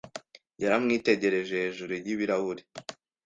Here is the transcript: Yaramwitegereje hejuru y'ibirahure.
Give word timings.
Yaramwitegereje 0.61 1.53
hejuru 1.65 1.91
y'ibirahure. 2.05 2.61